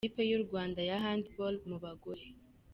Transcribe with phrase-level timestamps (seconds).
[0.03, 2.23] Ikipe y’u Rwanda ya Handball mu bagore.